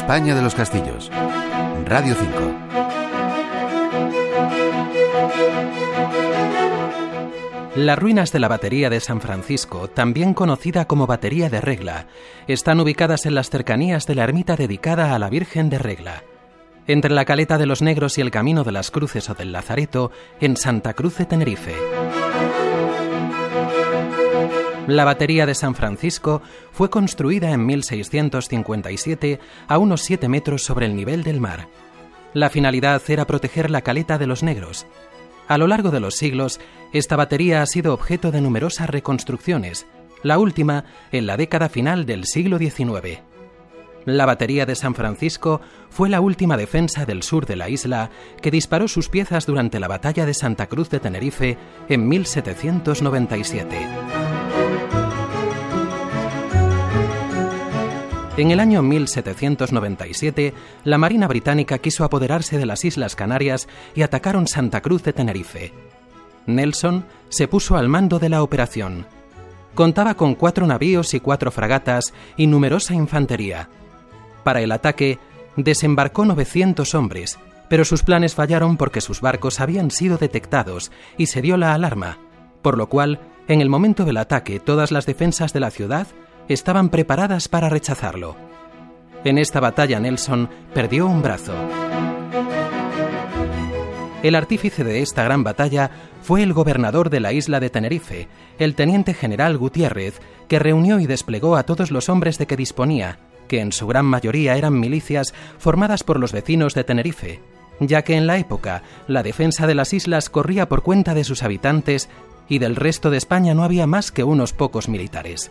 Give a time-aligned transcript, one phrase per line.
[0.00, 1.10] España de los Castillos.
[1.84, 2.30] Radio 5.
[7.76, 12.06] Las ruinas de la Batería de San Francisco, también conocida como Batería de Regla,
[12.48, 16.24] están ubicadas en las cercanías de la ermita dedicada a la Virgen de Regla,
[16.86, 20.12] entre la Caleta de los Negros y el Camino de las Cruces o del Lazareto,
[20.40, 21.74] en Santa Cruz de Tenerife.
[24.90, 30.96] La batería de San Francisco fue construida en 1657 a unos 7 metros sobre el
[30.96, 31.68] nivel del mar.
[32.34, 34.88] La finalidad era proteger la caleta de los negros.
[35.46, 36.58] A lo largo de los siglos,
[36.92, 39.86] esta batería ha sido objeto de numerosas reconstrucciones,
[40.24, 43.20] la última en la década final del siglo XIX.
[44.06, 48.10] La batería de San Francisco fue la última defensa del sur de la isla
[48.42, 54.29] que disparó sus piezas durante la batalla de Santa Cruz de Tenerife en 1797.
[58.40, 64.46] En el año 1797, la Marina británica quiso apoderarse de las Islas Canarias y atacaron
[64.46, 65.74] Santa Cruz de Tenerife.
[66.46, 69.04] Nelson se puso al mando de la operación.
[69.74, 73.68] Contaba con cuatro navíos y cuatro fragatas y numerosa infantería.
[74.42, 75.18] Para el ataque,
[75.56, 81.42] desembarcó 900 hombres, pero sus planes fallaron porque sus barcos habían sido detectados y se
[81.42, 82.16] dio la alarma,
[82.62, 86.06] por lo cual, en el momento del ataque, todas las defensas de la ciudad
[86.52, 88.36] estaban preparadas para rechazarlo.
[89.24, 91.54] En esta batalla Nelson perdió un brazo.
[94.22, 95.90] El artífice de esta gran batalla
[96.22, 98.28] fue el gobernador de la isla de Tenerife,
[98.58, 103.18] el teniente general Gutiérrez, que reunió y desplegó a todos los hombres de que disponía,
[103.48, 107.40] que en su gran mayoría eran milicias formadas por los vecinos de Tenerife,
[107.78, 111.42] ya que en la época la defensa de las islas corría por cuenta de sus
[111.42, 112.10] habitantes
[112.48, 115.50] y del resto de España no había más que unos pocos militares.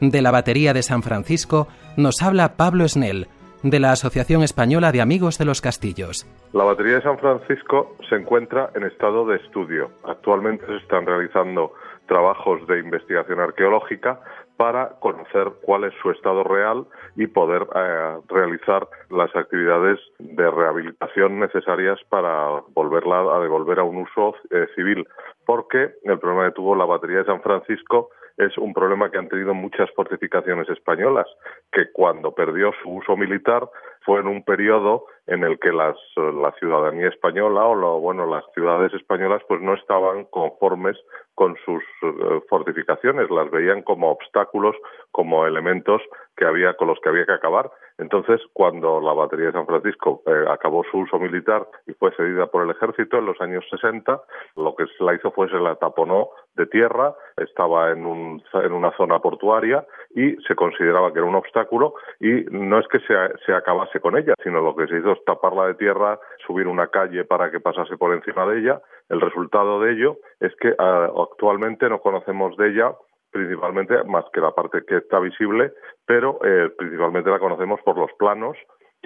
[0.00, 3.26] De la batería de San Francisco nos habla Pablo Snell,
[3.64, 6.24] de la Asociación Española de Amigos de los Castillos.
[6.52, 9.90] La batería de San Francisco se encuentra en estado de estudio.
[10.04, 11.72] Actualmente se están realizando
[12.06, 14.20] trabajos de investigación arqueológica
[14.56, 16.84] para conocer cuál es su estado real
[17.16, 23.98] y poder eh, realizar las actividades de rehabilitación necesarias para volverla a devolver a un
[23.98, 25.06] uso eh, civil.
[25.48, 29.30] Porque el problema que tuvo la batería de San Francisco es un problema que han
[29.30, 31.26] tenido muchas fortificaciones españolas,
[31.72, 33.66] que cuando perdió su uso militar
[34.02, 38.44] fue en un periodo en el que las, la ciudadanía española o lo, bueno las
[38.52, 40.98] ciudades españolas pues no estaban conformes
[41.34, 44.76] con sus eh, fortificaciones, las veían como obstáculos,
[45.12, 46.02] como elementos
[46.36, 47.70] que había con los que había que acabar.
[47.98, 52.46] Entonces, cuando la batería de San Francisco eh, acabó su uso militar y fue cedida
[52.46, 54.22] por el ejército en los años 60,
[54.56, 58.72] lo que se la hizo fue se la taponó de tierra, estaba en, un, en
[58.72, 63.14] una zona portuaria y se consideraba que era un obstáculo y no es que se,
[63.44, 66.86] se acabase con ella, sino lo que se hizo es taparla de tierra, subir una
[66.88, 68.80] calle para que pasase por encima de ella.
[69.08, 72.92] El resultado de ello es que ah, actualmente no conocemos de ella
[73.38, 75.72] principalmente más que la parte que está visible,
[76.04, 78.56] pero eh, principalmente la conocemos por los planos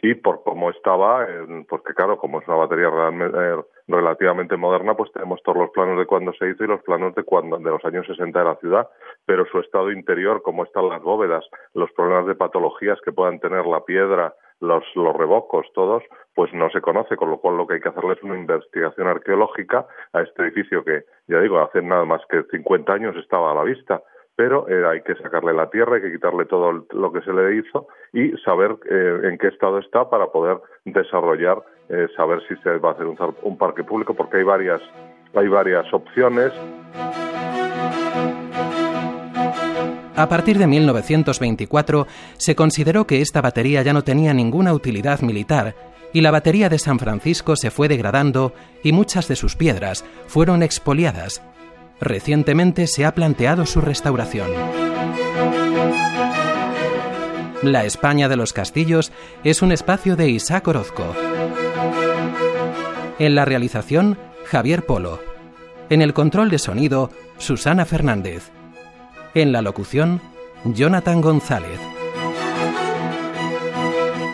[0.00, 1.26] y por cómo estaba,
[1.68, 3.56] porque claro, como es una batería eh,
[3.86, 7.24] relativamente moderna, pues tenemos todos los planos de cuando se hizo y los planos de
[7.24, 8.88] cuando de los años 60 de la ciudad,
[9.26, 11.44] pero su estado interior, cómo están las bóvedas,
[11.74, 16.02] los problemas de patologías que puedan tener la piedra, los, los revocos, todos,
[16.34, 19.08] pues no se conoce, con lo cual lo que hay que hacerle es una investigación
[19.08, 23.54] arqueológica a este edificio que, ya digo, hace nada más que 50 años estaba a
[23.54, 24.02] la vista
[24.36, 27.56] pero eh, hay que sacarle la tierra, hay que quitarle todo lo que se le
[27.56, 32.78] hizo y saber eh, en qué estado está para poder desarrollar, eh, saber si se
[32.78, 34.80] va a hacer un, parque público, porque hay varias,
[35.34, 36.52] hay varias opciones.
[40.14, 42.06] A partir de 1924
[42.36, 45.74] se consideró que esta batería ya no tenía ninguna utilidad militar
[46.12, 50.62] y la batería de San Francisco se fue degradando y muchas de sus piedras fueron
[50.62, 51.42] expoliadas,
[52.00, 54.50] Recientemente se ha planteado su restauración.
[57.62, 59.12] La España de los Castillos
[59.44, 61.14] es un espacio de Isaac Orozco.
[63.20, 65.20] En la realización, Javier Polo.
[65.88, 68.50] En el control de sonido, Susana Fernández.
[69.34, 70.20] En la locución,
[70.64, 71.78] Jonathan González.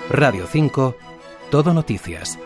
[0.08, 0.96] Radio 5,
[1.50, 2.38] Todo Noticias.